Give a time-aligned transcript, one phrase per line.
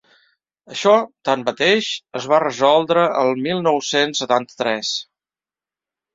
[0.75, 0.93] Això,
[1.29, 1.89] tanmateix,
[2.21, 4.97] es va resoldre el mil nou-cents setanta-tres.